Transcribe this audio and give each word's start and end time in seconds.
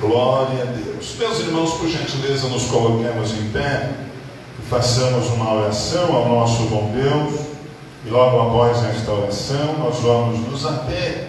Glória 0.00 0.62
a 0.62 0.64
Deus. 0.64 1.16
Meus 1.18 1.40
irmãos, 1.40 1.74
por 1.74 1.86
gentileza, 1.86 2.48
nos 2.48 2.64
coloquemos 2.64 3.30
em 3.32 3.50
pé 3.50 3.90
e 4.58 4.62
façamos 4.70 5.28
uma 5.32 5.52
oração 5.52 6.16
ao 6.16 6.30
nosso 6.30 6.62
bom 6.62 6.90
Deus. 6.94 7.40
E 8.06 8.08
logo 8.08 8.40
após 8.40 8.82
esta 8.86 9.12
oração, 9.12 9.76
nós 9.80 9.98
vamos 9.98 10.48
nos 10.48 10.64
ater 10.64 11.28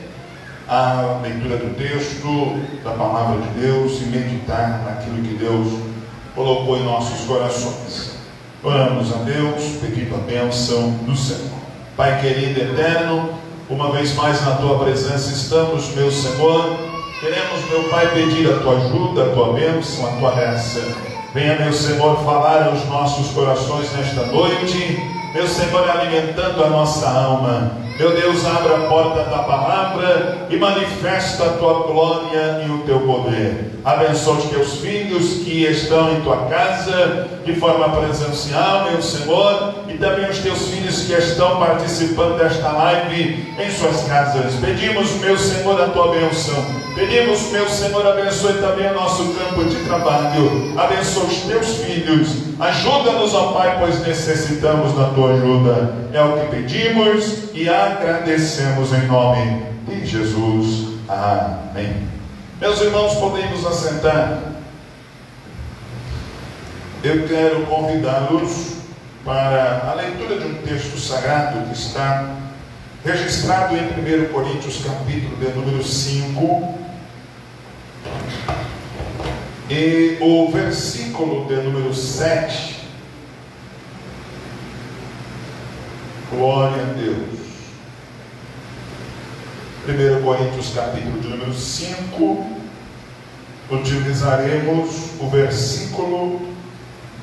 à 0.66 1.20
leitura 1.22 1.58
do 1.58 1.76
texto, 1.76 2.58
da 2.86 2.92
palavra 2.92 3.42
de 3.42 3.50
Deus 3.60 4.00
e 4.00 4.06
meditar 4.06 4.82
naquilo 4.86 5.22
que 5.24 5.36
Deus 5.36 5.68
colocou 6.34 6.78
em 6.78 6.86
nossos 6.86 7.26
corações. 7.28 8.12
Oramos 8.64 9.14
a 9.14 9.18
Deus 9.18 9.76
pedindo 9.82 10.16
a 10.16 10.20
bênção 10.20 10.92
do 11.06 11.18
Senhor. 11.18 11.60
Pai 11.98 12.22
querido 12.22 12.58
eterno, 12.62 13.41
uma 13.72 13.90
vez 13.92 14.14
mais 14.16 14.46
na 14.46 14.56
tua 14.56 14.78
presença 14.80 15.32
estamos, 15.32 15.88
meu 15.96 16.12
Senhor. 16.12 16.78
Queremos, 17.20 17.70
meu 17.70 17.84
Pai, 17.86 18.14
pedir 18.14 18.52
a 18.52 18.60
tua 18.60 18.78
ajuda, 18.78 19.24
a 19.24 19.30
tua 19.30 19.54
bênção, 19.54 20.08
a 20.08 20.18
tua 20.18 20.32
graça. 20.32 20.82
Venha, 21.34 21.58
meu 21.58 21.72
Senhor, 21.72 22.24
falar 22.24 22.68
aos 22.68 22.86
nossos 22.88 23.32
corações 23.32 23.92
nesta 23.94 24.26
noite 24.26 25.21
meu 25.34 25.48
Senhor, 25.48 25.90
alimentando 25.90 26.64
a 26.64 26.70
nossa 26.70 27.08
alma. 27.08 27.72
Meu 27.98 28.16
Deus, 28.16 28.46
abra 28.46 28.76
a 28.76 28.88
porta 28.90 29.24
da 29.26 29.40
palavra 29.40 30.48
e 30.50 30.58
manifesta 30.58 31.46
a 31.46 31.50
tua 31.50 31.84
glória 31.84 32.64
e 32.66 32.72
o 32.72 32.80
teu 32.80 33.00
poder. 33.02 33.72
Abençoe 33.86 34.38
os 34.38 34.44
teus 34.46 34.74
filhos 34.78 35.44
que 35.44 35.66
estão 35.66 36.12
em 36.12 36.22
tua 36.22 36.48
casa 36.48 37.28
de 37.46 37.56
forma 37.56 37.90
presencial, 37.90 38.92
meu 38.92 39.02
Senhor, 39.02 39.76
e 39.88 39.98
também 39.98 40.30
os 40.30 40.40
teus 40.40 40.68
filhos 40.68 41.04
que 41.04 41.14
estão 41.14 41.60
participando 41.60 42.38
desta 42.38 42.72
live 42.72 43.54
em 43.60 43.72
suas 43.72 44.04
casas. 44.04 44.56
Pedimos, 44.56 45.12
meu 45.20 45.38
Senhor, 45.38 45.82
a 45.82 45.88
tua 45.88 46.12
bênção. 46.12 46.56
Pedimos, 46.96 47.52
meu 47.52 47.70
Senhor, 47.70 48.06
abençoe 48.06 48.54
também 48.54 48.90
o 48.92 48.96
nosso 48.96 49.34
campo 49.34 49.64
de 49.64 49.76
trabalho. 49.86 50.74
Abençoe 50.78 51.26
os 51.26 51.38
teus 51.42 51.78
filhos. 51.78 52.51
Ajuda-nos, 52.62 53.34
ó 53.34 53.54
Pai, 53.54 53.80
pois 53.80 54.06
necessitamos 54.06 54.96
da 54.96 55.06
tua 55.06 55.34
ajuda. 55.34 55.96
É 56.14 56.22
o 56.22 56.40
que 56.40 56.56
pedimos 56.56 57.50
e 57.56 57.68
agradecemos 57.68 58.94
em 58.94 59.08
nome 59.08 59.66
de 59.88 60.06
Jesus. 60.06 61.00
Amém. 61.10 62.08
Meus 62.60 62.80
irmãos, 62.80 63.16
podemos 63.16 63.66
assentar. 63.66 64.38
Eu 67.04 67.28
quero 67.28 67.66
convidá-los 67.66 68.76
para 69.26 69.90
a 69.90 69.96
leitura 69.96 70.38
de 70.38 70.46
um 70.46 70.54
texto 70.62 71.00
sagrado 71.00 71.68
que 71.68 71.74
está 71.74 72.36
registrado 73.04 73.76
em 73.76 73.88
1 73.88 74.32
Coríntios, 74.32 74.84
capítulo 74.86 75.36
de 75.38 75.50
número 75.58 75.84
5. 75.84 76.78
E 79.74 80.18
o 80.20 80.52
versículo 80.52 81.46
de 81.46 81.56
número 81.56 81.94
7. 81.94 82.76
Glória 86.30 86.84
a 86.84 86.88
Deus. 86.88 87.40
1 89.88 90.24
Coríntios 90.26 90.74
capítulo 90.76 91.22
de 91.22 91.30
número 91.30 91.54
5, 91.54 92.48
utilizaremos 93.70 95.12
o 95.22 95.30
versículo 95.30 96.54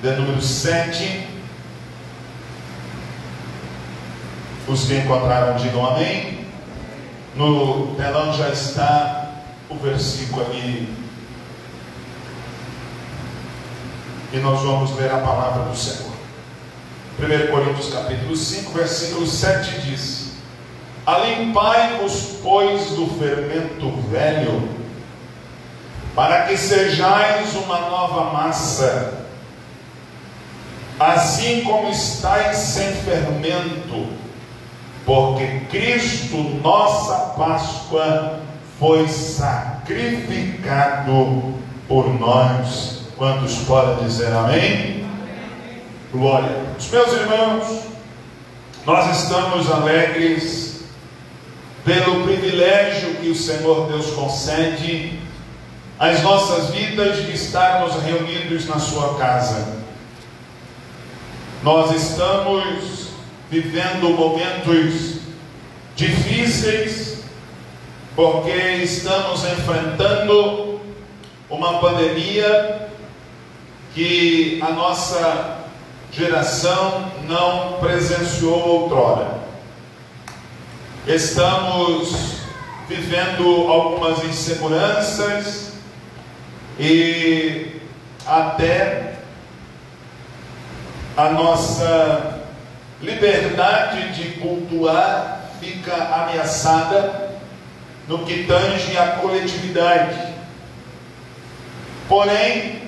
de 0.02 0.10
número 0.12 0.40
7. 0.40 1.26
Os 4.66 4.86
que 4.86 4.94
encontraram, 4.96 5.54
digam 5.58 5.84
amém. 5.84 6.46
No 7.36 7.94
telão 7.94 8.32
já 8.32 8.48
está 8.48 9.42
o 9.68 9.74
versículo 9.74 10.46
ali. 10.46 11.07
E 14.30 14.36
nós 14.38 14.60
vamos 14.60 14.94
ler 14.96 15.10
a 15.10 15.18
palavra 15.18 15.64
do 15.64 15.76
Senhor. 15.76 16.12
1 17.18 17.50
Coríntios 17.50 17.92
capítulo 17.92 18.36
5, 18.36 18.72
versículo 18.72 19.26
7 19.26 19.80
diz: 19.80 20.32
Alimpai-vos, 21.06 22.36
pois, 22.42 22.90
do 22.90 23.06
fermento 23.18 23.90
velho, 24.10 24.68
para 26.14 26.42
que 26.42 26.58
sejais 26.58 27.54
uma 27.54 27.80
nova 27.80 28.32
massa, 28.32 29.24
assim 31.00 31.62
como 31.62 31.88
estáis 31.88 32.58
sem 32.58 32.92
fermento, 32.92 34.08
porque 35.06 35.60
Cristo, 35.70 36.36
nossa 36.62 37.32
Páscoa, 37.34 38.40
foi 38.78 39.08
sacrificado 39.08 41.54
por 41.88 42.12
nós. 42.20 42.97
Quantos 43.18 43.56
podem 43.66 44.06
dizer 44.06 44.32
amém? 44.32 45.04
Glória. 46.12 46.66
Os 46.78 46.88
meus 46.88 47.12
irmãos, 47.14 47.80
nós 48.86 49.20
estamos 49.20 49.68
alegres 49.68 50.84
pelo 51.84 52.22
privilégio 52.22 53.16
que 53.16 53.28
o 53.28 53.34
Senhor 53.34 53.88
Deus 53.88 54.12
concede 54.12 55.18
às 55.98 56.22
nossas 56.22 56.70
vidas 56.70 57.16
de 57.26 57.32
estarmos 57.32 58.00
reunidos 58.04 58.66
na 58.66 58.78
sua 58.78 59.18
casa. 59.18 59.78
Nós 61.64 61.90
estamos 61.90 63.08
vivendo 63.50 64.10
momentos 64.10 65.22
difíceis, 65.96 67.24
porque 68.14 68.52
estamos 68.84 69.42
enfrentando 69.42 70.80
uma 71.50 71.80
pandemia 71.80 72.86
que 73.98 74.60
a 74.62 74.70
nossa 74.70 75.56
geração 76.12 77.10
não 77.26 77.80
presenciou 77.80 78.56
outrora. 78.56 79.40
Estamos 81.04 82.42
vivendo 82.88 83.66
algumas 83.66 84.22
inseguranças 84.22 85.72
e 86.78 87.80
até 88.24 89.14
a 91.16 91.30
nossa 91.30 92.44
liberdade 93.02 94.12
de 94.12 94.38
cultuar 94.38 95.50
fica 95.58 95.92
ameaçada 95.92 97.32
no 98.06 98.24
que 98.24 98.44
tange 98.44 98.96
à 98.96 99.16
coletividade. 99.16 100.34
Porém, 102.08 102.87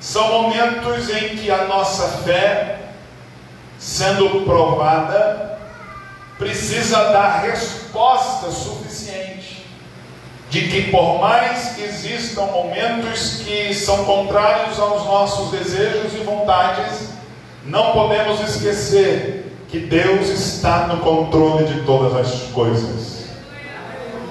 são 0.00 0.42
momentos 0.42 1.10
em 1.10 1.36
que 1.36 1.50
a 1.50 1.66
nossa 1.66 2.08
fé, 2.24 2.78
sendo 3.78 4.44
provada, 4.44 5.58
precisa 6.38 7.10
dar 7.10 7.42
resposta 7.42 8.50
suficiente 8.50 9.66
de 10.48 10.68
que 10.68 10.90
por 10.90 11.20
mais 11.20 11.76
que 11.76 11.82
existam 11.82 12.46
momentos 12.46 13.42
que 13.44 13.72
são 13.72 14.04
contrários 14.04 14.80
aos 14.80 15.04
nossos 15.04 15.50
desejos 15.50 16.12
e 16.14 16.24
vontades, 16.24 17.10
não 17.64 17.92
podemos 17.92 18.40
esquecer 18.40 19.52
que 19.68 19.78
Deus 19.78 20.28
está 20.28 20.88
no 20.88 20.98
controle 20.98 21.64
de 21.66 21.82
todas 21.82 22.16
as 22.16 22.50
coisas. 22.50 23.09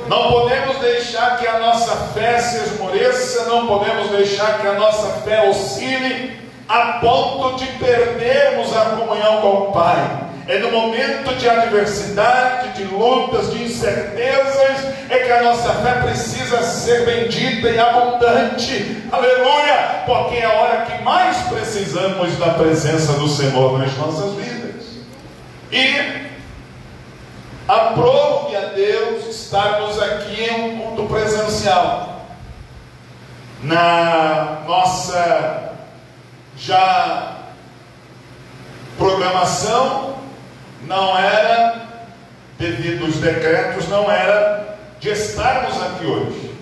Não 0.09 0.31
podemos 0.31 0.79
deixar 0.79 1.37
que 1.37 1.47
a 1.47 1.59
nossa 1.59 1.95
fé 2.15 2.39
se 2.39 2.57
esmoreça, 2.57 3.45
não 3.45 3.67
podemos 3.67 4.09
deixar 4.09 4.59
que 4.59 4.65
a 4.65 4.73
nossa 4.73 5.21
fé 5.21 5.47
oscile 5.47 6.35
a 6.67 6.93
ponto 6.93 7.57
de 7.57 7.67
perdermos 7.73 8.75
a 8.75 8.85
comunhão 8.85 9.39
com 9.39 9.49
o 9.49 9.71
Pai. 9.71 10.29
É 10.47 10.57
no 10.57 10.71
momento 10.71 11.35
de 11.35 11.47
adversidade, 11.47 12.69
de 12.69 12.85
lutas, 12.85 13.51
de 13.51 13.65
incertezas, 13.65 14.95
é 15.11 15.19
que 15.19 15.31
a 15.31 15.43
nossa 15.43 15.73
fé 15.75 16.01
precisa 16.01 16.63
ser 16.63 17.05
bendita 17.05 17.69
e 17.69 17.79
abundante. 17.79 19.03
Aleluia! 19.11 20.05
Porque 20.07 20.37
é 20.37 20.45
a 20.45 20.53
hora 20.53 20.85
que 20.87 21.03
mais 21.03 21.37
precisamos 21.43 22.35
da 22.39 22.55
presença 22.55 23.13
do 23.13 23.27
Senhor 23.27 23.77
nas 23.77 23.95
nossas 23.95 24.33
vidas. 24.33 24.85
E 25.71 26.29
aprove 27.67 28.55
a 28.55 28.61
Deus 28.69 29.27
estarmos 29.27 30.01
aqui 30.01 30.43
em 30.43 30.51
um 30.51 30.79
culto 30.79 31.03
presencial. 31.05 32.25
Na 33.61 34.61
nossa 34.65 35.73
já 36.57 37.39
programação 38.97 40.15
não 40.87 41.17
era, 41.17 41.81
devido 42.57 43.05
aos 43.05 43.15
decretos, 43.15 43.87
não 43.89 44.09
era 44.09 44.77
de 44.99 45.09
estarmos 45.09 45.81
aqui 45.81 46.05
hoje. 46.05 46.55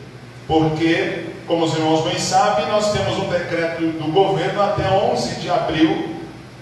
Porque, 0.47 1.25
como 1.45 1.65
os 1.65 1.73
irmãos 1.75 2.03
bem 2.03 2.17
sabem, 2.17 2.67
nós 2.67 2.91
temos 2.91 3.17
um 3.19 3.29
decreto 3.29 3.81
do 3.81 4.11
governo 4.11 4.61
até 4.61 4.89
11 4.89 5.35
de 5.41 5.49
abril 5.49 6.15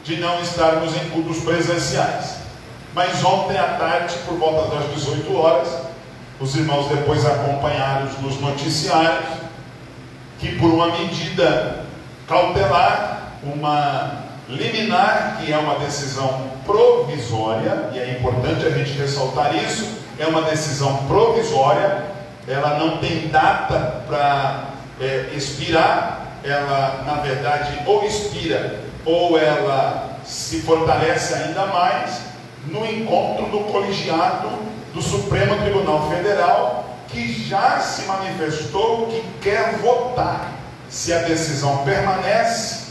de 0.03 0.17
não 0.17 0.41
estarmos 0.41 0.95
em 0.95 1.09
cultos 1.09 1.39
presenciais. 1.39 2.37
Mas 2.93 3.23
ontem 3.23 3.57
à 3.57 3.75
tarde, 3.77 4.15
por 4.25 4.37
volta 4.37 4.75
das 4.75 4.93
18 4.95 5.37
horas, 5.37 5.67
os 6.39 6.55
irmãos 6.55 6.87
depois 6.87 7.25
acompanharam 7.25 8.05
nos 8.21 8.39
noticiários 8.39 9.44
que 10.39 10.57
por 10.57 10.69
uma 10.69 10.87
medida 10.87 11.85
cautelar, 12.27 13.33
uma 13.43 14.25
liminar, 14.47 15.37
que 15.39 15.51
é 15.51 15.57
uma 15.57 15.75
decisão 15.75 16.51
provisória, 16.65 17.89
e 17.93 17.99
é 17.99 18.11
importante 18.11 18.65
a 18.65 18.69
gente 18.69 18.91
ressaltar 18.91 19.55
isso, 19.55 19.99
é 20.19 20.25
uma 20.27 20.43
decisão 20.43 21.05
provisória, 21.07 22.05
ela 22.47 22.77
não 22.77 22.97
tem 22.97 23.27
data 23.29 24.03
para 24.07 24.65
é, 25.01 25.31
expirar, 25.35 26.21
ela 26.43 27.03
na 27.05 27.15
verdade 27.15 27.79
ou 27.85 28.05
expira 28.05 28.81
ou 29.03 29.37
ela 29.37 30.19
se 30.25 30.61
fortalece 30.61 31.33
ainda 31.33 31.65
mais 31.67 32.21
no 32.67 32.85
encontro 32.85 33.45
do 33.47 33.59
colegiado 33.71 34.49
do 34.93 35.01
Supremo 35.01 35.55
Tribunal 35.61 36.09
Federal, 36.09 36.84
que 37.07 37.47
já 37.47 37.79
se 37.79 38.03
manifestou 38.03 39.07
que 39.07 39.23
quer 39.41 39.77
votar 39.77 40.51
se 40.89 41.13
a 41.13 41.19
decisão 41.19 41.77
permanece 41.79 42.85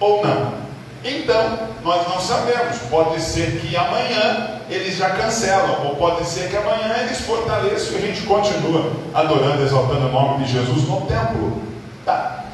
ou 0.00 0.24
não. 0.24 0.66
Então, 1.04 1.58
nós 1.82 2.08
não 2.08 2.20
sabemos. 2.20 2.78
Pode 2.90 3.20
ser 3.20 3.60
que 3.60 3.76
amanhã 3.76 4.60
eles 4.68 4.96
já 4.96 5.10
cancelam, 5.10 5.86
ou 5.86 5.96
pode 5.96 6.26
ser 6.26 6.50
que 6.50 6.56
amanhã 6.56 6.96
eles 7.04 7.20
fortaleçam 7.20 7.92
e 7.92 7.96
a 7.96 8.00
gente 8.00 8.22
continua 8.22 8.92
adorando, 9.14 9.62
exaltando 9.62 10.06
o 10.06 10.12
nome 10.12 10.44
de 10.44 10.52
Jesus 10.52 10.88
no 10.88 11.02
templo. 11.02 11.62
Tá? 12.04 12.44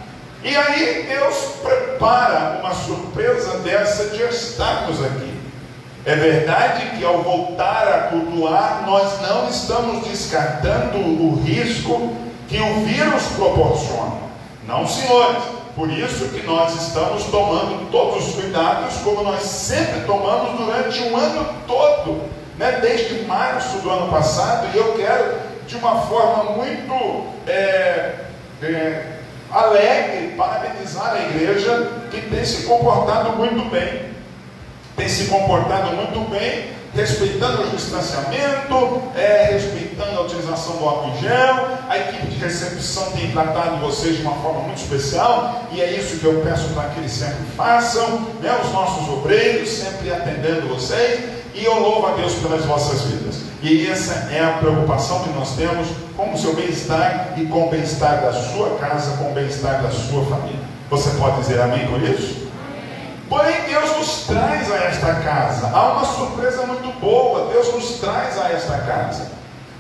E 0.45 0.55
aí 0.55 1.07
Deus 1.09 1.37
prepara 1.63 2.59
uma 2.61 2.75
surpresa 2.75 3.59
dessa 3.59 4.11
de 4.11 4.23
estarmos 4.23 5.03
aqui. 5.03 5.42
É 6.05 6.17
verdade 6.17 6.97
que 6.97 7.05
ao 7.05 7.23
voltar 7.23 7.87
a 7.87 7.99
cultuar, 8.09 8.83
nós 8.85 9.21
não 9.23 9.49
estamos 9.49 10.05
descartando 10.05 10.99
o 10.99 11.41
risco 11.45 12.17
que 12.49 12.61
o 12.61 12.85
vírus 12.85 13.23
proporciona. 13.37 14.23
Não, 14.67 14.87
senhores. 14.87 15.43
Por 15.77 15.91
isso 15.91 16.29
que 16.29 16.45
nós 16.47 16.75
estamos 16.75 17.25
tomando 17.25 17.91
todos 17.91 18.29
os 18.29 18.35
cuidados, 18.35 18.97
como 18.97 19.23
nós 19.23 19.43
sempre 19.43 20.03
tomamos 20.03 20.59
durante 20.59 21.03
um 21.05 21.17
ano 21.17 21.49
todo, 21.67 22.29
né? 22.59 22.79
desde 22.83 23.25
março 23.25 23.79
do 23.79 23.89
ano 23.89 24.11
passado, 24.11 24.69
e 24.75 24.77
eu 24.77 24.93
quero, 24.95 25.41
de 25.67 25.77
uma 25.77 26.03
forma 26.03 26.57
muito 26.57 27.27
é, 27.47 28.17
é, 28.63 29.07
alegre, 29.51 30.35
parabenizar 30.37 31.15
a 31.15 31.23
igreja 31.23 31.91
que 32.11 32.21
tem 32.21 32.45
se 32.45 32.67
comportado 32.67 33.31
muito 33.39 33.71
bem. 33.71 34.12
Tem 34.97 35.09
se 35.09 35.25
comportado 35.25 35.97
muito 35.97 36.31
bem 36.31 36.83
respeitando 36.95 37.63
o 37.63 37.71
distanciamento, 37.71 39.03
é, 39.17 39.51
respeitando 39.53 40.19
a 40.19 40.23
utilização 40.23 40.77
do 40.77 40.85
álcool 40.85 41.11
em 41.11 41.21
gel, 41.21 41.69
a 41.89 41.99
equipe 41.99 42.27
de 42.27 42.39
recepção 42.39 43.13
tem 43.13 43.31
tratado 43.31 43.79
vocês 43.79 44.17
de 44.17 44.23
uma 44.23 44.35
forma 44.35 44.61
muito 44.61 44.79
especial, 44.79 45.63
e 45.73 45.81
é 45.81 45.91
isso 45.93 46.19
que 46.19 46.25
eu 46.25 46.43
peço 46.43 46.69
para 46.75 46.91
que 46.91 47.01
eles 47.01 47.13
sempre 47.13 47.45
façam, 47.57 48.29
né, 48.41 48.59
os 48.63 48.71
nossos 48.73 49.09
obreiros 49.09 49.71
sempre 49.71 50.13
atendendo 50.13 50.69
vocês, 50.69 51.21
e 51.55 51.65
eu 51.65 51.81
louvo 51.81 52.09
a 52.09 52.11
Deus 52.13 52.35
pelas 52.35 52.65
vossas 52.65 53.03
vidas. 53.03 53.37
E 53.63 53.89
essa 53.89 54.29
é 54.33 54.45
a 54.45 54.59
preocupação 54.59 55.23
que 55.23 55.31
nós 55.31 55.55
temos 55.55 55.87
com 56.17 56.33
o 56.33 56.39
seu 56.39 56.55
bem-estar 56.55 57.35
e 57.37 57.47
com 57.47 57.69
o 57.69 57.71
bem-estar 57.71 58.21
da 58.21 58.33
sua 58.33 58.77
casa, 58.77 59.17
com 59.17 59.31
o 59.31 59.35
bem-estar 59.35 59.83
da 59.83 59.91
sua 59.91 60.25
família. 60.25 60.61
Você 60.91 61.11
pode 61.11 61.41
dizer 61.41 61.61
amém 61.61 61.87
por 61.87 62.03
isso? 62.03 62.49
Porém, 63.29 63.63
traz 64.27 64.71
a 64.71 64.77
esta 64.77 65.15
casa. 65.15 65.71
Há 65.73 65.93
uma 65.93 66.05
surpresa 66.05 66.67
muito 66.67 66.99
boa. 67.01 67.53
Deus 67.53 67.73
nos 67.73 67.99
traz 67.99 68.41
a 68.41 68.51
esta 68.51 68.79
casa. 68.79 69.31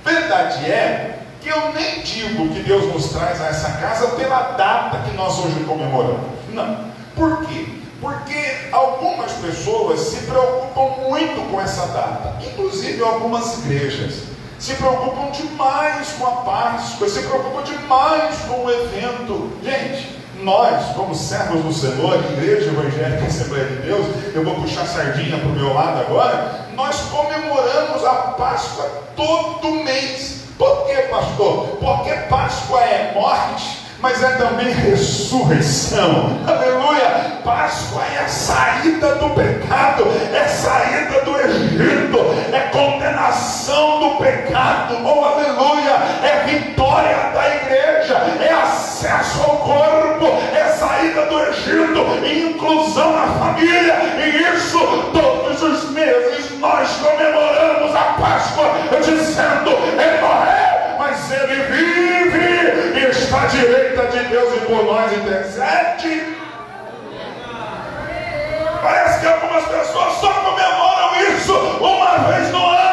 Verdade 0.04 0.70
é 0.70 1.18
que 1.40 1.48
eu 1.48 1.72
nem 1.72 2.02
digo 2.02 2.48
que 2.54 2.62
Deus 2.62 2.92
nos 2.92 3.10
traz 3.10 3.40
a 3.40 3.46
essa 3.48 3.72
casa 3.72 4.08
pela 4.08 4.52
data 4.52 4.98
que 4.98 5.16
nós 5.16 5.38
hoje 5.38 5.64
comemoramos. 5.64 6.30
Não. 6.52 6.92
Por 7.14 7.44
quê? 7.46 7.66
Porque 8.00 8.68
algumas 8.72 9.32
pessoas 9.32 10.00
se 10.00 10.26
preocupam 10.26 11.08
muito 11.08 11.50
com 11.50 11.60
essa 11.60 11.86
data, 11.86 12.36
inclusive 12.44 13.02
algumas 13.02 13.58
igrejas. 13.58 14.24
Se 14.58 14.74
preocupam 14.74 15.30
demais 15.30 16.08
com 16.18 16.26
a 16.26 16.30
Páscoa, 16.42 17.08
se 17.08 17.22
preocupam 17.22 17.62
demais 17.62 18.36
com 18.48 18.64
o 18.64 18.70
evento. 18.70 19.52
Gente, 19.62 20.12
nós, 20.42 20.94
como 20.94 21.14
servos 21.14 21.62
do 21.62 21.72
Senhor, 21.72 22.16
Igreja 22.32 22.70
Evangélica 22.70 23.26
Assembleia 23.26 23.66
de 23.66 23.76
Deus, 23.76 24.06
eu 24.34 24.44
vou 24.44 24.56
puxar 24.56 24.84
sardinha 24.86 25.38
para 25.38 25.48
o 25.48 25.52
meu 25.52 25.72
lado 25.72 26.00
agora, 26.00 26.66
nós 26.74 27.00
comemoramos 27.02 28.04
a 28.04 28.12
Páscoa 28.36 28.90
todo 29.16 29.84
mês. 29.84 30.42
Por 30.58 30.86
quê, 30.86 31.06
pastor? 31.10 31.78
Porque 31.80 32.12
Páscoa 32.28 32.80
é 32.80 33.12
morte, 33.14 33.82
mas 34.00 34.22
é 34.22 34.32
também 34.32 34.72
ressurreição. 34.72 36.38
Aleluia! 36.46 37.40
Páscoa 37.44 38.02
é 38.04 38.24
a 38.24 38.28
saída 38.28 39.14
do 39.14 39.30
pecado, 39.30 40.04
é 40.34 40.48
saída 40.48 41.20
do 41.22 41.38
Egito, 41.38 42.18
é 42.52 42.60
condenação 42.72 44.00
do 44.00 44.16
pecado. 44.16 44.98
Oh, 45.04 45.24
aleluia! 45.24 45.92
É 46.22 46.44
vitória 46.46 47.30
da 47.32 47.56
igreja, 47.56 47.91
é 48.12 48.53
acesso 48.53 49.43
ao 49.43 49.56
corpo, 49.59 50.26
é 50.55 50.64
saída 50.69 51.26
do 51.26 51.41
Egito, 51.44 52.26
inclusão 52.26 53.12
na 53.12 53.26
família. 53.38 53.94
E 54.19 54.55
isso 54.55 54.79
todos 55.12 55.62
os 55.62 55.91
meses 55.91 56.59
nós 56.59 56.88
comemoramos 56.99 57.94
a 57.94 58.05
Páscoa, 58.20 58.73
dizendo: 59.03 59.70
Ele 59.70 60.20
morreu, 60.20 60.99
mas 60.99 61.32
ele 61.32 61.62
vive 61.64 62.99
e 62.99 63.11
está 63.11 63.43
à 63.43 63.47
direita 63.47 64.06
de 64.06 64.25
Deus 64.25 64.55
e 64.55 64.61
por 64.67 64.85
nós 64.85 65.12
intercede. 65.12 66.37
Parece 68.82 69.20
que 69.20 69.26
algumas 69.26 69.64
pessoas 69.64 70.12
só 70.14 70.32
comemoram 70.32 71.20
isso 71.37 71.55
uma 71.55 72.19
vez 72.29 72.50
no 72.50 72.67
ano, 72.69 72.91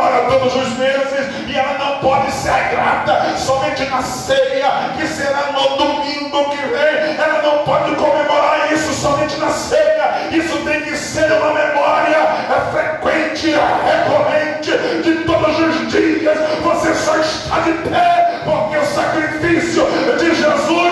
comemora 0.00 0.30
todos 0.30 0.56
os 0.56 0.78
meses 0.78 1.46
e 1.46 1.56
ela 1.56 1.78
não 1.78 1.98
pode 1.98 2.32
ser 2.32 2.70
grata 2.70 3.36
somente 3.36 3.84
na 3.84 4.02
ceia, 4.02 4.92
que 4.96 5.06
será 5.06 5.52
no 5.52 5.76
domingo 5.76 6.50
que 6.50 6.56
vem. 6.56 7.16
Ela 7.18 7.42
não 7.42 7.64
pode 7.64 7.94
comemorar 7.96 8.72
isso 8.72 8.92
somente 8.94 9.36
na 9.36 9.50
ceia. 9.50 10.28
Isso 10.30 10.56
tem 10.64 10.80
que 10.82 10.96
ser 10.96 11.30
uma 11.32 11.52
memória 11.52 12.16
é 12.16 12.72
frequente, 12.72 13.52
é 13.52 13.58
recorrente 13.84 14.70
de 15.02 15.24
todos 15.24 15.58
os 15.58 15.92
dias. 15.92 16.38
Você 16.62 16.94
só 16.94 17.16
está 17.16 17.60
de 17.60 17.72
pé 17.88 18.40
porque 18.44 18.78
o 18.78 18.86
sacrifício 18.86 19.86
de 20.18 20.34
Jesus 20.34 20.89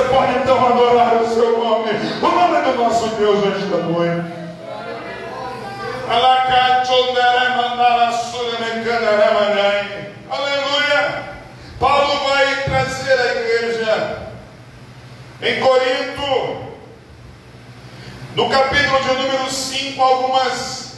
você 0.00 0.08
pode 0.08 0.38
então 0.38 0.66
adorar 0.66 1.22
o 1.22 1.28
seu 1.28 1.58
nome, 1.58 1.90
o 1.90 2.28
nome 2.28 2.62
do 2.62 2.74
nosso 2.82 3.08
Deus 3.16 3.44
nesta 3.44 3.76
noite. 3.76 4.40
Aleluia! 10.30 11.24
Paulo 11.78 12.28
vai 12.28 12.62
trazer 12.64 13.12
a 13.12 13.34
igreja 13.34 14.22
em 15.42 15.60
Corinto, 15.60 16.74
no 18.34 18.48
capítulo 18.48 19.00
de 19.02 19.22
número 19.22 19.50
5, 19.50 20.02
algumas 20.02 20.94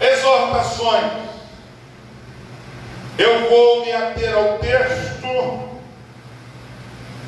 exortações. 0.00 1.12
Eu 3.18 3.50
vou 3.50 3.84
me 3.84 3.92
ater 3.92 4.34
ao 4.34 4.58
texto 4.58 5.69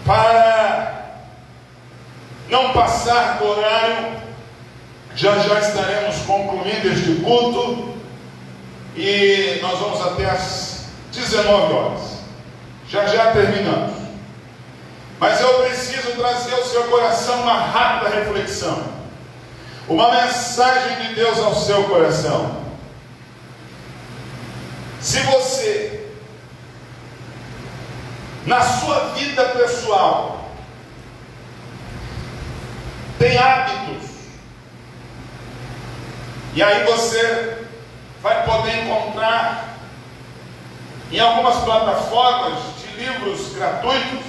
para 0.04 1.16
não 2.48 2.72
passar 2.72 3.38
do 3.38 3.46
horário. 3.46 4.22
Já 5.14 5.38
já 5.38 5.60
estaremos 5.60 6.16
concluindo 6.26 6.88
este 6.88 7.22
culto 7.22 7.94
e 8.96 9.58
nós 9.60 9.78
vamos 9.78 10.00
até 10.06 10.26
as 10.30 10.86
19 11.12 11.72
horas. 11.74 12.00
Já 12.88 13.06
já 13.06 13.32
terminamos. 13.32 14.02
Mas 15.18 15.40
eu 15.40 15.62
preciso 15.62 16.12
trazer 16.12 16.54
ao 16.54 16.64
seu 16.64 16.84
coração 16.84 17.42
uma 17.42 17.54
rápida 17.54 18.10
reflexão. 18.16 18.82
Uma 19.88 20.10
mensagem 20.10 21.06
de 21.06 21.14
Deus 21.14 21.38
ao 21.38 21.54
seu 21.54 21.84
coração. 21.84 22.62
Se 25.00 25.20
você, 25.20 26.01
na 28.46 28.60
sua 28.60 29.10
vida 29.14 29.44
pessoal, 29.50 30.50
tem 33.18 33.36
hábitos, 33.38 34.10
e 36.54 36.62
aí 36.62 36.84
você 36.84 37.66
vai 38.22 38.44
poder 38.44 38.84
encontrar 38.84 39.76
em 41.10 41.20
algumas 41.20 41.62
plataformas 41.64 42.58
de 42.80 43.00
livros 43.00 43.54
gratuitos, 43.54 44.24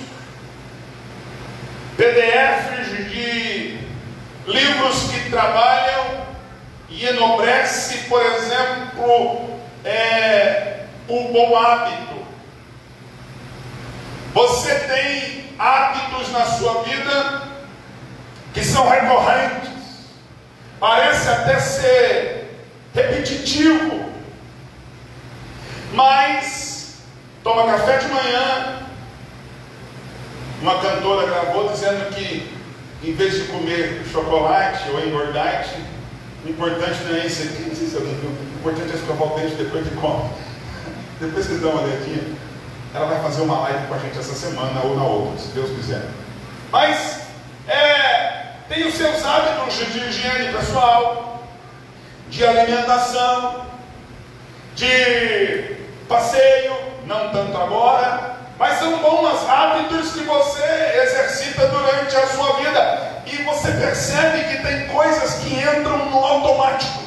PDFs 1.98 3.10
de 3.10 3.80
livros 4.48 5.04
que 5.12 5.30
trabalham 5.30 6.24
e 6.90 7.06
enobrece, 7.06 8.10
por 8.10 8.22
exemplo, 8.22 9.60
é, 9.84 10.86
o 11.08 11.32
bom 11.32 11.58
hábito. 11.58 12.13
Você 14.34 14.74
tem 14.74 15.46
hábitos 15.60 16.32
na 16.32 16.46
sua 16.46 16.82
vida 16.84 17.44
que 18.52 18.64
são 18.64 18.90
recorrentes, 18.90 19.70
parece 20.80 21.30
até 21.30 21.60
ser 21.60 22.66
repetitivo, 22.96 24.12
mas 25.94 26.98
toma 27.44 27.72
café 27.72 27.98
de 27.98 28.08
manhã. 28.08 28.80
Uma 30.62 30.80
cantora 30.80 31.28
gravou 31.28 31.70
dizendo 31.70 32.16
que 32.16 32.58
em 33.04 33.14
vez 33.14 33.36
de 33.36 33.44
comer 33.52 34.04
chocolate 34.12 34.90
ou 34.90 35.06
engordate, 35.06 35.76
o 36.44 36.50
importante 36.50 37.04
não 37.04 37.16
é 37.18 37.28
isso 37.28 37.44
aqui, 37.44 37.70
não 37.70 37.76
sei 37.76 37.88
se 37.88 37.96
alguém 37.98 38.14
o 38.14 38.60
importante 38.60 38.94
é 38.94 38.96
escovar 38.96 39.34
o 39.34 39.40
dente 39.40 39.56
depois 39.56 39.84
de 39.84 39.92
comer. 39.92 40.30
Depois 41.20 41.48
que 41.48 41.56
dá 41.56 41.70
uma 41.70 41.84
olhadinha, 41.84 42.36
ela 42.94 43.08
vai 43.08 43.22
fazer 43.22 43.42
uma 43.42 43.60
live 43.62 43.88
com 43.88 43.96
a 43.96 43.98
gente 43.98 44.20
essa 44.20 44.34
semana 44.34 44.82
ou 44.84 44.96
na 44.96 45.04
outra, 45.04 45.40
se 45.40 45.48
Deus 45.48 45.70
quiser. 45.72 46.04
Mas 46.72 47.22
é, 47.68 48.54
tem 48.70 48.88
os 48.88 48.94
seus 48.96 49.26
hábitos 49.26 49.76
de 49.76 50.00
higiene 50.00 50.54
pessoal, 50.54 51.44
de 52.30 52.46
alimentação, 52.46 53.66
de 54.76 55.76
passeio, 56.08 56.76
não 57.06 57.30
tanto 57.30 57.58
agora, 57.58 58.38
mas 58.60 58.78
são 58.78 58.98
bons 59.00 59.50
hábitos 59.50 60.14
que 60.14 60.22
você 60.22 60.64
exercita 61.04 61.68
durante 61.68 62.16
a 62.16 62.28
sua 62.28 62.54
vida. 62.58 63.14
E 63.26 63.38
você 63.44 63.72
percebe 63.72 64.44
que 64.44 64.62
tem 64.62 64.88
coisas 64.88 65.36
que 65.36 65.56
entram 65.56 66.06
no 66.10 66.18
automático. 66.18 67.02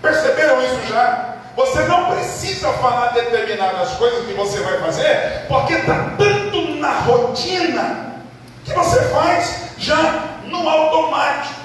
Perceberam 0.00 0.62
isso 0.62 0.86
já? 0.88 1.35
Você 1.56 1.84
não 1.84 2.10
precisa 2.10 2.70
falar 2.74 3.12
determinadas 3.14 3.92
coisas 3.92 4.26
que 4.26 4.34
você 4.34 4.60
vai 4.60 4.78
fazer, 4.78 5.46
porque 5.48 5.72
está 5.72 6.10
tanto 6.18 6.74
na 6.74 6.92
rotina 7.00 8.16
que 8.62 8.74
você 8.74 9.00
faz 9.04 9.72
já 9.78 10.36
no 10.44 10.68
automático. 10.68 11.60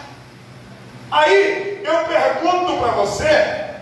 Aí 1.12 1.84
eu 1.84 2.06
pergunto 2.06 2.78
para 2.78 2.92
você, 2.94 3.26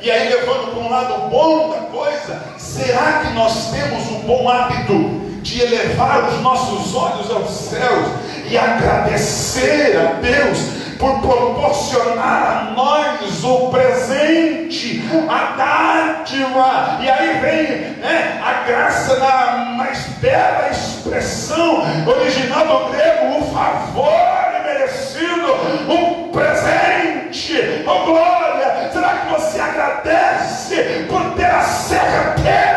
e 0.02 0.10
aí 0.10 0.30
levando 0.30 0.72
para 0.72 0.80
um 0.80 0.90
lado 0.90 1.30
bom 1.30 1.70
da 1.70 1.82
coisa, 1.92 2.42
será 2.58 3.22
que 3.24 3.34
nós 3.34 3.70
temos 3.70 4.10
o 4.10 4.24
bom 4.26 4.50
hábito 4.50 5.30
de 5.44 5.62
elevar 5.62 6.28
os 6.28 6.42
nossos 6.42 6.96
olhos 6.96 7.30
aos 7.30 7.52
céus 7.52 8.08
e 8.50 8.58
agradecer 8.58 9.96
a 9.96 10.14
Deus 10.14 10.79
por 11.00 11.22
proporcionar 11.22 12.68
a 12.68 12.74
nós 12.76 13.44
o 13.44 13.70
presente, 13.70 15.02
a 15.30 15.56
dádiva. 15.56 16.98
E 17.02 17.10
aí 17.10 17.40
vem 17.40 17.80
né, 18.02 18.42
a 18.44 18.68
graça 18.68 19.18
na 19.18 19.66
mais 19.78 20.00
bela 20.20 20.70
expressão 20.70 21.86
original 22.06 22.68
do 22.68 22.92
grego, 22.92 23.38
o 23.40 23.54
favor 23.54 24.30
merecido, 24.66 25.54
um 25.88 26.32
presente. 26.32 27.86
Oh 27.88 28.06
glória! 28.06 28.90
Será 28.92 29.10
que 29.10 29.32
você 29.32 29.60
agradece 29.60 31.06
por 31.08 31.34
ter 31.36 31.46
a 31.46 31.62
certeza 31.62 32.69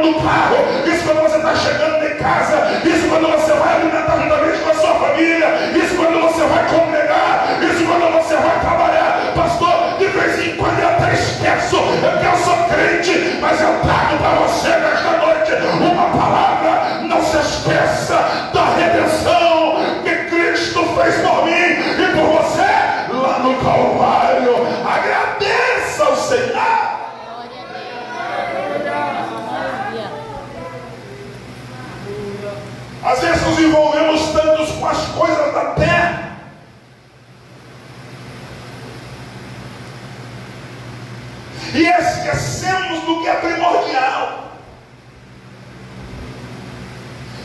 entrando 0.00 0.06
no 0.06 0.20
carro, 0.22 0.56
isso 0.86 1.04
quando 1.04 1.20
você 1.20 1.36
está 1.36 1.54
chegando 1.54 2.04
em 2.04 2.16
casa, 2.16 2.80
isso 2.84 3.08
quando 3.08 3.28
você 3.28 3.52
vai 3.52 3.76
alimentar 3.76 4.18
juntamente 4.18 4.58
com 4.58 4.70
a 4.70 4.74
sua 4.74 4.94
família, 4.94 5.48
isso 5.74 5.94
quando 5.94 6.20
você 6.20 6.44
vai 6.44 6.66
congregar, 6.68 7.58
isso 7.62 7.84
quando 7.84 8.12
você 8.12 8.36
vai 8.36 8.60
trabalhar. 8.60 9.32
Pastor, 9.34 9.98
de 9.98 10.06
vez 10.06 10.46
em 10.46 10.56
quando 10.56 10.78
eu 10.78 10.88
até 10.88 11.12
esqueço, 11.12 11.76
que 11.76 12.26
eu 12.26 12.36
sou 12.44 12.56
crente, 12.64 13.29
do 43.06 43.20
que 43.20 43.28
é 43.28 43.34
primordial. 43.34 44.50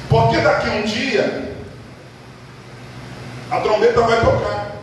Porque 0.09 0.37
daqui 0.37 0.69
um 0.69 0.83
dia 0.83 1.55
a 3.51 3.59
trombeta 3.59 4.01
vai 4.01 4.21
tocar. 4.21 4.75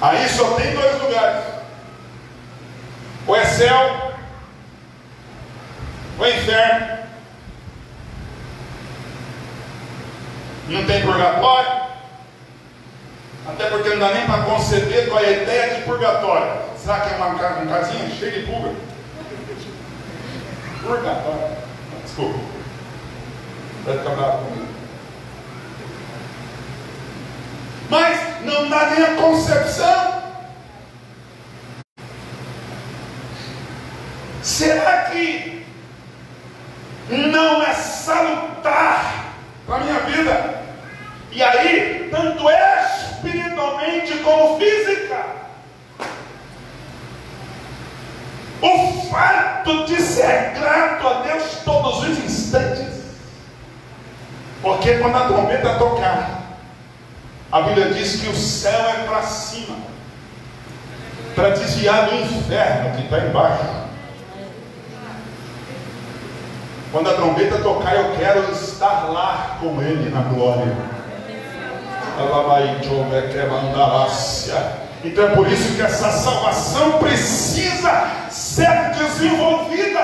Aí 0.00 0.28
só 0.28 0.52
tem 0.52 0.74
dois 0.74 1.02
lugares. 1.02 1.44
Ou 3.26 3.36
é 3.36 3.44
céu 3.44 4.14
o 6.18 6.26
inferno. 6.26 6.98
Não 10.68 10.86
tem 10.86 11.02
purgatório. 11.02 11.88
Até 13.48 13.70
porque 13.70 13.88
não 13.90 13.98
dá 13.98 14.12
nem 14.12 14.26
para 14.26 14.42
conceber 14.42 15.08
qual 15.08 15.22
é 15.22 15.26
a 15.26 15.42
ideia 15.42 15.74
de 15.76 15.82
Será 16.88 17.00
que 17.00 17.12
é 17.12 17.16
uma, 17.18 17.26
uma 17.26 17.66
casinha 17.66 18.08
cheia 18.08 18.32
de 18.32 18.46
pulga? 18.46 18.74
Purgatório. 20.80 21.56
Desculpa. 22.02 22.38
Vai 23.84 23.98
ficar 23.98 24.16
bravo 24.16 24.46
comigo. 24.46 24.68
Mas 27.90 28.42
não 28.42 28.70
dá 28.70 28.88
nem 28.88 29.04
a 29.04 29.16
concepção. 29.16 30.22
Será 34.42 35.10
que 35.10 35.66
não 37.10 37.62
é 37.64 37.74
salutar 37.74 39.34
para 39.66 39.76
a 39.76 39.80
minha 39.80 40.00
vida. 40.00 40.62
E 41.32 41.42
aí, 41.42 42.08
tanto 42.10 42.48
espiritualmente 42.48 44.16
como 44.20 44.58
física, 44.58 45.38
o 48.60 48.97
fato 49.10 49.84
de 49.84 50.00
ser 50.00 50.54
grato 50.58 51.06
a 51.06 51.22
Deus 51.22 51.44
todos 51.64 52.02
os 52.02 52.18
instantes, 52.18 52.86
porque 54.62 54.98
quando 54.98 55.16
a 55.16 55.26
trombeta 55.26 55.74
tocar, 55.74 56.42
a 57.50 57.62
Bíblia 57.62 57.92
diz 57.92 58.20
que 58.20 58.28
o 58.28 58.36
céu 58.36 58.80
é 58.90 59.04
para 59.04 59.22
cima, 59.22 59.76
para 61.34 61.50
desviar 61.50 62.06
do 62.06 62.16
inferno 62.16 62.96
que 62.96 63.04
está 63.04 63.18
embaixo. 63.20 63.78
Quando 66.90 67.10
a 67.10 67.14
trombeta 67.14 67.58
tocar, 67.58 67.96
eu 67.96 68.16
quero 68.16 68.50
estar 68.52 69.10
lá 69.10 69.58
com 69.60 69.80
Ele 69.80 70.10
na 70.10 70.22
glória. 70.22 70.74
Então 75.04 75.24
é 75.24 75.28
por 75.28 75.46
isso 75.46 75.76
que 75.76 75.82
essa 75.82 76.10
salvação 76.10 76.98
precisa 76.98 78.27
ser 78.58 78.90
desenvolvida. 78.90 80.00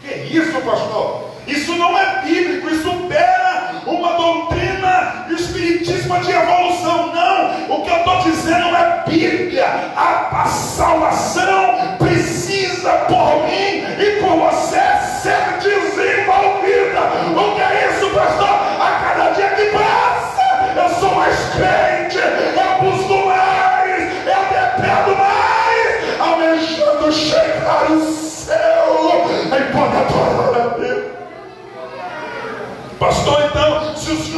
Que 0.00 0.14
isso, 0.38 0.60
pastor? 0.60 1.30
Isso 1.46 1.74
não 1.74 1.98
é 1.98 2.22
bíblico, 2.22 2.68
isso 2.68 2.88
supera 2.88 3.82
uma 3.84 4.12
doutrina 4.12 5.26
espiritismo 5.30 6.20
de 6.20 6.30
evolução. 6.30 7.12
Não, 7.12 7.76
o 7.76 7.82
que 7.82 7.90
eu 7.90 7.96
estou 7.96 8.22
dizendo 8.22 8.76
é 8.76 9.02
Bíblia. 9.08 9.66
A 9.96 10.46
salvação 10.46 11.96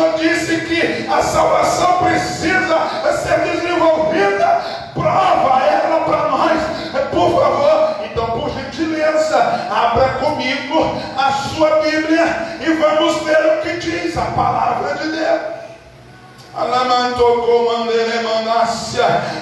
Senhor 0.00 0.19
disse 0.19 0.61
que 0.62 1.07
A 1.11 1.23
salvação 1.23 1.99
precisa 1.99 2.78
ser 3.23 3.40
desenvolvida. 3.40 4.62
Prova 4.95 5.61
ela 5.62 6.04
para 6.04 6.28
nós, 6.28 6.61
por 7.11 7.38
favor. 7.38 7.97
Então, 8.04 8.26
por 8.30 8.50
gentileza, 8.50 9.37
abra 9.71 10.09
comigo 10.21 10.97
a 11.19 11.33
sua 11.33 11.80
Bíblia 11.83 12.25
e 12.61 12.73
vamos 12.73 13.23
ver 13.25 13.59
o 13.59 13.62
que 13.62 13.76
diz 13.76 14.16
a 14.16 14.23
palavra 14.23 14.95
de 14.95 15.09
Deus. 15.09 15.40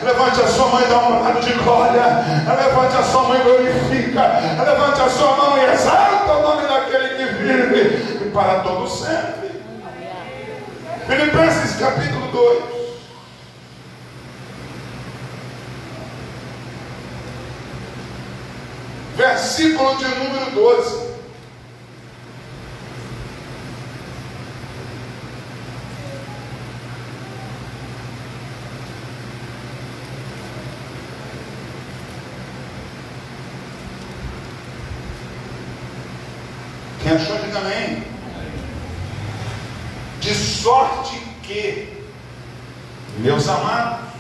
Levante 0.02 0.40
a 0.40 0.46
sua 0.48 0.66
mão 0.68 0.80
e 0.80 0.84
dá 0.86 0.98
um 0.98 1.22
lado 1.22 1.40
de 1.40 1.52
glória. 1.52 2.02
Levante 2.48 2.96
a 2.96 3.02
sua 3.02 3.22
mão 3.22 3.36
e 3.36 3.40
glorifica. 3.40 4.22
Levante 4.64 5.00
a 5.02 5.08
sua 5.08 5.36
mão 5.36 5.56
e 5.56 5.72
exalta 5.72 6.32
o 6.32 6.42
nome 6.42 6.62
daquele 6.62 7.08
que 7.10 7.24
vive 7.34 8.24
e 8.26 8.30
para 8.30 8.60
todo 8.60 8.88
sempre. 8.88 9.47
Filipenses 11.08 11.74
capítulo 11.80 12.30
2. 12.30 12.64
Versículo 19.16 19.96
de 19.96 20.04
número 20.04 20.50
12. 20.50 21.08
Quem 37.02 37.12
achou, 37.12 37.38
diga 37.38 37.60
amém. 37.60 38.07
De 40.28 40.34
sorte 40.34 41.18
que, 41.42 42.04
meus 43.16 43.48
amados, 43.48 44.10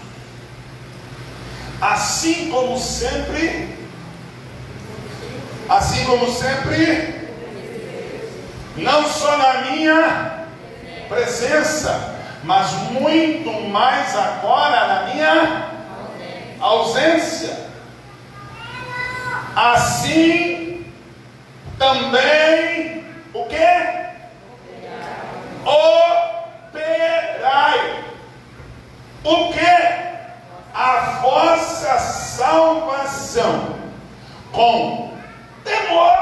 assim 1.82 2.50
como 2.50 2.78
sempre, 2.78 3.76
assim 5.68 6.06
como 6.06 6.32
sempre, 6.32 7.28
não 8.78 9.06
só 9.06 9.36
na 9.36 9.60
minha 9.70 10.46
presença, 11.10 12.16
mas 12.42 12.72
muito 12.90 13.68
mais 13.68 14.16
agora 14.16 14.86
na 14.86 15.14
minha 15.14 15.70
ausência. 16.58 17.68
Assim 19.54 20.86
também 21.78 23.04
o 23.34 23.44
que? 23.44 23.97
Operai. 26.70 28.04
O 29.22 29.52
que? 29.52 29.76
A 30.72 31.20
vossa 31.20 31.98
salvação 31.98 33.76
com 34.50 35.12
temor 35.64 36.17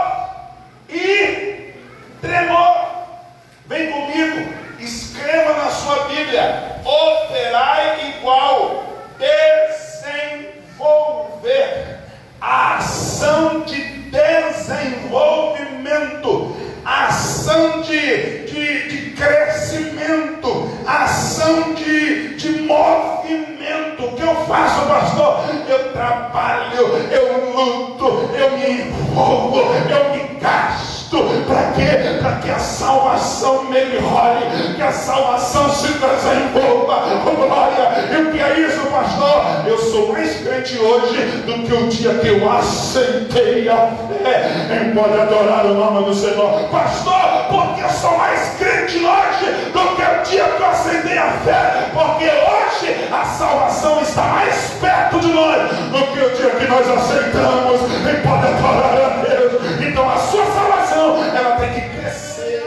mais 40.76 40.76
crente 40.76 40.78
hoje 40.78 41.22
do 41.46 41.66
que 41.66 41.74
o 41.74 41.88
dia 41.88 42.14
que 42.14 42.28
eu 42.28 42.50
aceitei 42.52 43.68
a 43.68 43.88
fé 44.22 44.84
em 44.84 44.94
poder 44.94 45.20
adorar 45.22 45.66
o 45.66 45.74
nome 45.74 46.04
do 46.04 46.14
Senhor. 46.14 46.68
Pastor, 46.70 47.46
porque 47.50 47.82
eu 47.82 47.88
sou 47.90 48.16
mais 48.18 48.56
crente 48.58 48.98
hoje 48.98 49.70
do 49.72 49.96
que 49.96 50.02
o 50.02 50.22
dia 50.24 50.44
que 50.44 50.62
eu 50.62 50.66
aceitei 50.66 51.18
a 51.18 51.30
fé, 51.44 51.90
porque 51.92 52.24
hoje 52.24 53.08
a 53.10 53.24
salvação 53.24 54.00
está 54.02 54.22
mais 54.22 54.72
perto 54.80 55.20
de 55.20 55.32
nós 55.32 55.70
do 55.72 55.98
que 56.12 56.20
o 56.20 56.36
dia 56.36 56.50
que 56.50 56.66
nós 56.66 56.88
aceitamos 56.88 57.82
em 57.82 58.22
poder 58.22 58.54
adorar 58.54 58.94
a 58.94 59.24
Deus. 59.24 59.80
Então 59.80 60.08
a 60.08 60.16
sua 60.18 60.44
salvação, 60.46 61.16
ela 61.34 61.56
tem 61.56 61.72
que 61.72 61.80
crescer. 61.80 62.64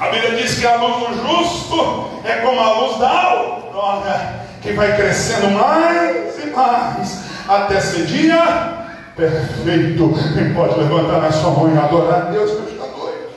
A 0.00 0.08
Bíblia 0.08 0.42
diz 0.42 0.58
que 0.58 0.66
a 0.66 0.76
luz 0.76 0.98
do 0.98 1.22
justo 1.22 2.10
é 2.24 2.34
como 2.36 2.60
a 2.60 2.72
luz 2.80 2.98
da 2.98 3.08
aurora, 3.10 4.43
que 4.64 4.72
vai 4.72 4.96
crescendo 4.96 5.50
mais 5.50 6.42
e 6.42 6.46
mais, 6.46 7.24
até 7.46 7.78
ser 7.82 8.06
dia 8.06 8.86
perfeito. 9.14 10.14
Quem 10.32 10.54
pode 10.54 10.80
levantar 10.80 11.20
na 11.20 11.30
sua 11.30 11.50
mão 11.50 11.72
e 11.72 11.78
adorar 11.78 12.22
a 12.22 12.30
Deus 12.30 12.50
nesta 12.62 12.86
noite? 12.86 13.28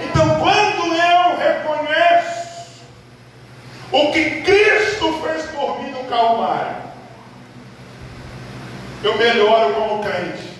Então, 0.00 0.40
quando 0.40 0.94
eu 0.96 1.38
reconheço 1.38 2.82
o 3.92 4.10
que 4.10 4.42
Cristo 4.42 5.20
fez 5.22 5.44
por 5.54 5.80
mim 5.80 5.92
no 5.92 6.04
Calvário, 6.10 6.76
eu 9.04 9.16
melhoro 9.16 9.74
como 9.74 10.02
crente. 10.02 10.50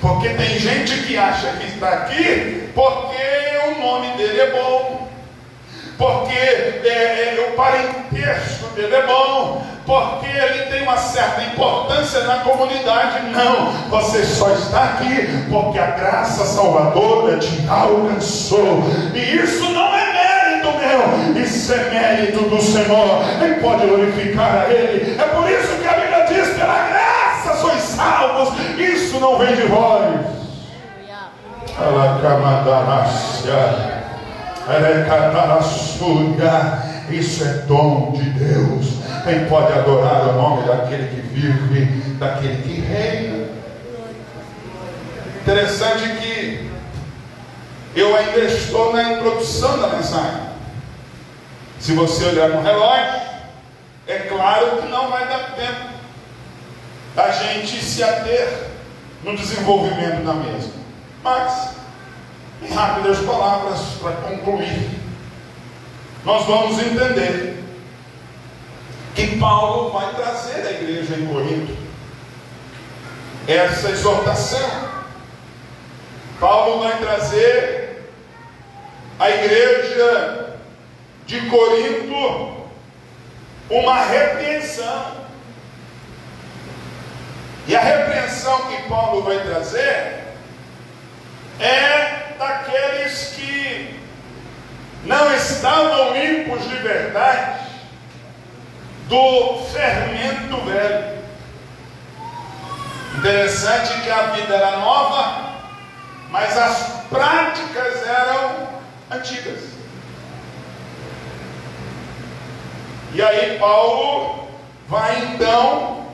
Porque 0.00 0.30
tem 0.30 0.58
gente 0.58 1.02
que 1.02 1.18
acha 1.18 1.52
que 1.58 1.66
está 1.66 1.90
aqui 1.90 2.70
porque 2.74 3.68
o 3.68 3.80
nome 3.82 4.16
dele 4.16 4.40
é 4.40 4.50
bom, 4.52 5.10
porque 5.98 6.38
é, 6.38 7.34
é, 7.36 7.48
o 7.48 7.56
parentesco 8.18 8.68
dele 8.74 8.94
é 8.94 9.06
bom, 9.06 9.64
porque 9.86 10.26
ele 10.26 10.66
tem 10.66 10.82
uma 10.82 10.96
certa 10.96 11.42
importância 11.42 12.22
na 12.24 12.38
comunidade. 12.38 13.26
Não, 13.30 13.72
você 13.88 14.24
só 14.24 14.50
está 14.50 14.84
aqui 14.84 15.46
porque 15.48 15.78
a 15.78 15.92
graça 15.92 16.44
salvadora 16.44 17.38
te 17.38 17.66
alcançou. 17.68 18.82
E 19.14 19.36
isso 19.36 19.64
não 19.70 19.94
é 19.94 20.12
mérito 20.12 20.68
meu, 20.78 21.42
isso 21.42 21.72
é 21.72 21.90
mérito 21.90 22.40
do 22.48 22.60
Senhor. 22.60 23.24
Nem 23.40 23.54
pode 23.60 23.86
glorificar 23.86 24.66
a 24.66 24.70
Ele. 24.70 25.18
É 25.18 25.24
por 25.24 25.48
isso 25.48 25.76
que 25.80 25.88
a 25.88 25.92
Bíblia 25.92 26.26
diz: 26.26 26.56
pela 26.56 26.88
graça 26.88 27.60
sois 27.60 27.80
salvos. 27.80 28.58
Isso 28.78 29.18
não 29.20 29.38
vem 29.38 29.54
de 29.54 29.62
vós. 29.62 30.38
Isso 37.10 37.42
é 37.44 37.52
dom 37.66 38.12
de 38.12 38.30
Deus. 38.30 38.86
Quem 39.24 39.46
pode 39.46 39.72
adorar 39.72 40.28
o 40.28 40.32
nome 40.34 40.66
daquele 40.66 41.08
que 41.08 41.20
vive, 41.20 42.14
daquele 42.14 42.62
que 42.62 42.80
reina? 42.80 43.48
Interessante 45.40 46.08
que 46.20 46.70
eu 47.96 48.14
ainda 48.14 48.40
estou 48.40 48.92
na 48.92 49.14
introdução 49.14 49.80
da 49.80 49.88
mensagem. 49.88 50.48
Se 51.80 51.92
você 51.94 52.26
olhar 52.26 52.50
no 52.50 52.62
relógio, 52.62 53.20
é 54.06 54.18
claro 54.28 54.82
que 54.82 54.88
não 54.88 55.10
vai 55.10 55.26
dar 55.26 55.54
tempo 55.56 55.88
da 57.14 57.30
gente 57.30 57.82
se 57.82 58.02
ater 58.02 58.68
no 59.24 59.36
desenvolvimento 59.36 60.24
da 60.24 60.34
mesma. 60.34 60.72
Mas, 61.22 61.70
em 62.62 62.72
rápidas 62.72 63.18
palavras, 63.20 63.80
para 64.00 64.12
concluir, 64.12 64.97
nós 66.28 66.44
vamos 66.44 66.78
entender 66.78 67.64
que 69.14 69.38
Paulo 69.38 69.90
vai 69.92 70.14
trazer 70.14 70.60
à 70.60 70.72
igreja 70.72 71.14
em 71.14 71.26
Corinto 71.26 71.74
essa 73.46 73.88
exortação. 73.88 74.90
Paulo 76.38 76.80
vai 76.80 76.98
trazer 76.98 78.12
à 79.18 79.30
igreja 79.30 80.58
de 81.24 81.40
Corinto 81.48 82.68
uma 83.70 84.04
repreensão. 84.04 85.26
E 87.66 87.74
a 87.74 87.80
repreensão 87.80 88.66
que 88.66 88.82
Paulo 88.86 89.22
vai 89.22 89.42
trazer 89.44 90.24
é 91.58 92.34
daqueles 92.38 93.32
que 93.34 93.57
não 95.08 95.34
estavam 95.34 96.12
limpos 96.12 96.68
de 96.68 96.76
verdade 96.76 97.66
do 99.08 99.64
fermento 99.72 100.60
velho. 100.66 101.18
Interessante 103.16 104.02
que 104.02 104.10
a 104.10 104.22
vida 104.34 104.54
era 104.54 104.76
nova, 104.76 105.54
mas 106.30 106.56
as 106.56 107.06
práticas 107.08 108.06
eram 108.06 108.68
antigas. 109.10 109.60
E 113.14 113.22
aí 113.22 113.58
Paulo 113.58 114.50
vai 114.86 115.32
então 115.32 116.06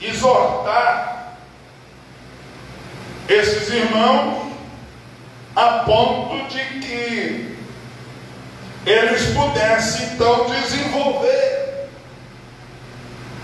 exortar 0.00 1.36
esses 3.28 3.68
irmãos 3.68 4.52
a 5.54 5.80
ponto 5.80 6.48
de 6.48 6.64
que 6.80 7.51
eles 8.84 9.34
pudessem 9.34 10.06
então 10.14 10.46
desenvolver 10.50 11.88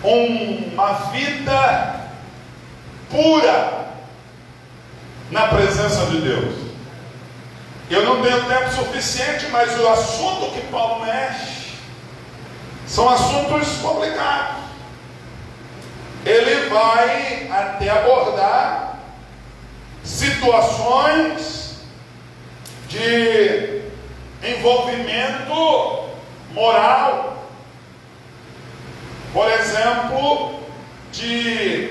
uma 0.02 0.92
vida 1.12 2.10
pura 3.10 3.88
na 5.30 5.48
presença 5.48 6.06
de 6.06 6.20
Deus. 6.20 6.54
Eu 7.90 8.04
não 8.04 8.22
tenho 8.22 8.44
tempo 8.44 8.70
suficiente, 8.70 9.46
mas 9.50 9.78
o 9.78 9.88
assunto 9.88 10.52
que 10.52 10.60
Paulo 10.68 11.04
mexe 11.06 11.72
são 12.86 13.08
assuntos 13.08 13.68
complicados. 13.78 14.64
Ele 16.24 16.68
vai 16.68 17.48
até 17.50 17.88
abordar 17.90 18.98
situações 20.04 21.76
de 22.88 23.77
envolvimento 24.42 26.08
moral. 26.52 27.46
Por 29.32 29.50
exemplo, 29.50 30.60
de 31.12 31.90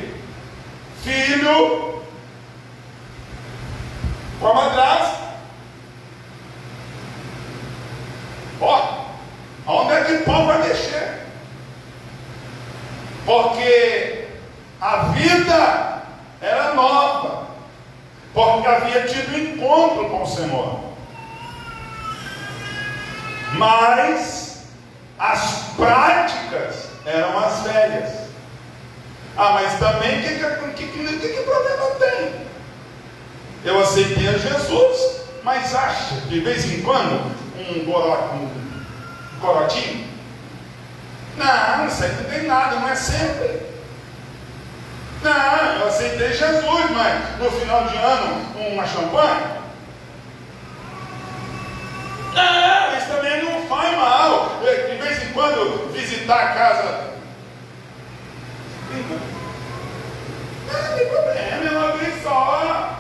filho 1.04 2.04
com 4.40 4.48
a 4.48 4.54
madrasta. 4.54 5.28
Ó, 8.60 9.06
aonde 9.66 9.94
é 9.94 10.04
que 10.04 10.24
Paulo 10.24 10.48
vai 10.48 10.68
mexer? 10.68 11.28
Porque 13.26 14.28
a 14.82 14.98
vida 15.10 16.04
era 16.42 16.74
nova, 16.74 17.48
porque 18.34 18.68
havia 18.68 19.06
tido 19.06 19.38
encontro 19.38 20.10
com 20.10 20.24
o 20.24 20.28
Senhor. 20.28 20.87
Mas 23.58 24.64
as 25.18 25.64
práticas 25.76 26.90
eram 27.06 27.40
as 27.40 27.62
velhas. 27.62 28.28
Ah, 29.36 29.52
mas 29.54 29.80
também 29.80 30.20
o 30.20 30.24
que, 30.24 30.88
que, 30.88 30.88
que, 30.88 31.18
que, 31.18 31.28
que 31.30 31.44
problema 31.44 31.86
tem? 32.00 32.48
Eu 33.64 33.80
aceitei 33.80 34.28
a 34.28 34.38
Jesus, 34.38 35.22
mas 35.44 35.76
acha 35.76 36.16
de 36.28 36.40
vez 36.40 36.66
em 36.66 36.82
quando 36.82 37.32
um, 37.58 37.86
goró, 37.86 38.32
um? 38.34 38.68
Não, 41.38 41.88
isso 41.88 42.04
aí 42.04 42.12
não 42.14 42.24
tem 42.30 42.48
nada, 42.48 42.78
não 42.78 42.90
é 42.90 42.96
sempre. 42.96 43.62
Não, 45.22 45.80
eu 45.80 45.88
aceitei 45.88 46.34
Jesus, 46.34 46.92
mas 46.92 47.40
no 47.40 47.52
final 47.52 47.84
de 47.88 47.98
ano 47.98 48.46
uma 48.72 48.86
champanhe? 48.86 49.58
Não, 52.34 52.77
também 53.08 53.44
não 53.44 53.68
faz 53.68 53.98
mal. 53.98 54.60
De 54.62 54.96
vez 54.98 55.24
em 55.24 55.34
quando 55.34 55.92
visitar 55.94 56.36
a 56.36 56.54
casa. 56.54 57.08
Não, 60.68 60.98
tem 60.98 61.08
problema, 61.08 61.66
é 61.66 61.72
uma 61.72 61.98
vez 61.98 62.24
só. 62.24 62.98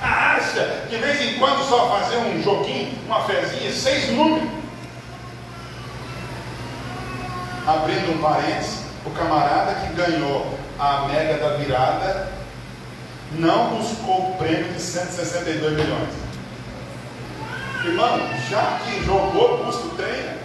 Acha 0.00 0.86
que 0.88 0.96
de 0.96 1.02
vez 1.02 1.20
em 1.20 1.38
quando 1.38 1.68
só 1.68 1.98
fazer 1.98 2.16
um 2.16 2.42
joguinho, 2.42 2.98
uma 3.06 3.24
fezinha, 3.24 3.72
seis 3.72 4.10
números. 4.10 4.48
Abrindo 7.66 8.12
um 8.12 8.18
parênteses, 8.20 8.80
o 9.06 9.10
camarada 9.10 9.74
que 9.74 9.94
ganhou 9.94 10.58
a 10.78 11.06
mega 11.06 11.38
da 11.38 11.56
virada 11.56 12.32
não 13.32 13.76
buscou 13.76 14.30
o 14.30 14.36
prêmio 14.36 14.72
de 14.72 14.80
162 14.80 15.72
milhões. 15.74 16.21
Irmão, 17.84 18.20
já 18.48 18.78
que 18.84 19.04
jogou, 19.04 19.64
busca 19.64 19.86
o 19.86 19.90
treino. 19.90 20.38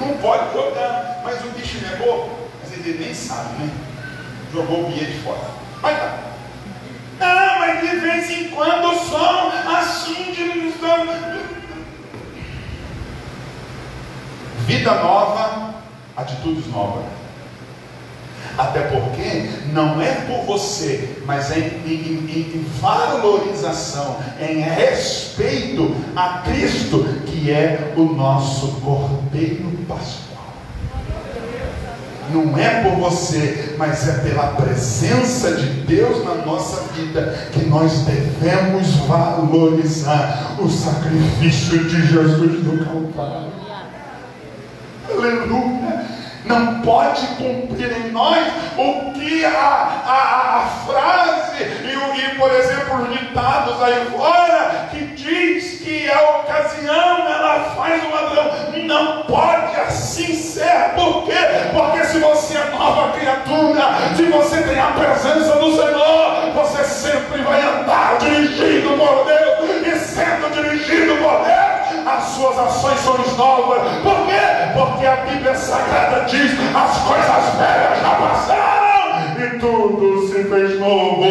Não 0.00 0.16
pode 0.18 0.52
jogar, 0.52 1.20
mas 1.22 1.44
o 1.44 1.48
bicho 1.50 1.78
não 1.82 1.90
é. 1.90 2.28
Mas 2.62 2.72
ele 2.72 3.04
nem 3.04 3.14
sabe, 3.14 3.62
né? 3.62 3.70
Jogou 4.52 4.84
o 4.84 4.90
bilhete 4.90 5.18
fora. 5.18 5.50
Vai 5.80 5.96
tá. 5.96 6.18
Ah, 7.20 7.56
mas 7.60 7.80
de 7.80 7.96
vez 7.96 8.30
em 8.30 8.48
quando 8.48 8.98
só 9.08 9.52
assim 9.76 10.32
de 10.32 10.44
Vida 14.66 14.94
nova, 14.94 15.74
atitudes 16.16 16.66
novas. 16.68 17.04
Até 18.56 18.80
porque 18.82 19.50
não 19.72 20.00
é 20.00 20.12
por 20.26 20.44
você, 20.44 21.16
mas 21.26 21.50
é 21.50 21.58
em, 21.58 21.90
em, 21.90 22.54
em, 22.54 22.66
valorização, 22.80 24.16
em 24.40 24.60
respeito 24.60 25.94
a 26.14 26.42
Cristo, 26.44 27.04
que 27.26 27.50
é 27.50 27.92
o 27.96 28.04
nosso 28.04 28.80
Cordeiro 28.80 29.70
Pascual. 29.88 30.24
Não 32.32 32.56
é 32.56 32.82
por 32.82 33.10
você, 33.10 33.74
mas 33.76 34.08
é 34.08 34.12
pela 34.20 34.48
presença 34.52 35.56
de 35.56 35.66
Deus 35.82 36.24
na 36.24 36.36
nossa 36.36 36.82
vida 36.94 37.48
que 37.52 37.64
nós 37.66 38.00
devemos 38.00 38.88
valorizar 39.06 40.56
o 40.58 40.68
sacrifício 40.70 41.84
de 41.84 42.06
Jesus 42.06 42.64
no 42.64 42.84
Calvário. 42.84 43.52
Aleluia 45.10 46.03
não 46.44 46.80
pode 46.80 47.26
cumprir 47.36 47.90
em 47.92 48.10
nós 48.10 48.46
o 48.76 49.12
que 49.12 49.44
a, 49.44 49.50
a, 49.50 50.58
a 50.58 50.66
frase 50.86 51.64
e, 51.64 51.96
o, 51.96 52.14
e, 52.14 52.34
por 52.36 52.52
exemplo, 52.52 53.02
os 53.02 53.18
ditados 53.18 53.82
aí 53.82 54.06
fora 54.06 54.88
que 54.90 55.06
diz 55.06 55.80
que 55.80 56.10
a 56.10 56.38
ocasião 56.38 57.26
ela 57.26 57.74
faz 57.76 58.02
o 58.04 58.10
ladrão. 58.10 58.44
Não 58.84 59.22
pode 59.22 59.74
assim 59.80 60.34
ser. 60.34 60.92
Por 60.94 61.24
quê? 61.24 61.32
Porque 61.72 62.04
se 62.04 62.18
você 62.18 62.58
é 62.58 62.70
nova 62.70 63.12
criatura, 63.18 63.82
se 64.14 64.24
você 64.24 64.62
tem 64.62 64.78
a 64.78 64.88
presença 64.88 65.33
as 72.58 72.72
suas 72.74 72.92
ações 72.92 73.26
são 73.28 73.36
novas. 73.36 73.82
Por 74.02 74.26
quê? 74.26 74.40
Porque 74.74 75.06
a 75.06 75.16
Bíblia 75.16 75.54
Sagrada 75.54 76.24
diz: 76.26 76.52
as 76.74 76.98
coisas 76.98 77.54
velhas 77.58 78.00
já 78.00 78.14
passaram 78.14 78.84
e 79.38 79.58
tudo 79.58 80.26
se 80.28 80.44
fez 80.44 80.78
novo. 80.78 81.24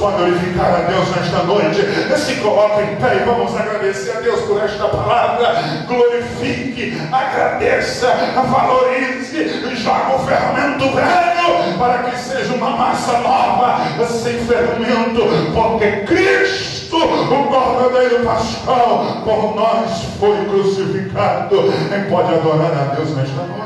Podem 0.00 0.18
glorificar 0.18 0.74
a 0.74 0.80
Deus 0.90 1.16
nesta 1.16 1.42
noite? 1.44 1.80
Se 2.16 2.36
coloque 2.36 2.82
em 2.82 2.96
pé 2.96 3.16
e 3.16 3.24
vamos 3.24 3.56
agradecer 3.56 4.16
a 4.16 4.20
Deus 4.20 4.40
por 4.42 4.62
esta 4.62 4.88
palavra. 4.88 5.54
Glorifique, 5.86 6.96
agradeça, 7.12 8.08
valorize, 8.34 9.13
joga 9.76 10.16
o 10.16 10.26
fermento 10.26 10.94
velho 10.94 11.78
para 11.78 12.04
que 12.04 12.18
seja 12.18 12.54
uma 12.54 12.70
massa 12.70 13.18
nova, 13.18 13.80
sem 14.06 14.38
fermento, 14.44 15.22
porque 15.52 15.90
Cristo 16.04 16.74
o 16.96 17.44
Cordeiro 17.48 18.24
Pascal, 18.24 19.22
por 19.24 19.56
nós 19.56 20.04
foi 20.20 20.44
crucificado. 20.44 21.72
Quem 21.88 22.04
pode 22.04 22.34
adorar 22.34 22.72
a 22.72 22.94
Deus 22.94 23.16
nesta 23.16 23.42
noite? 23.42 23.63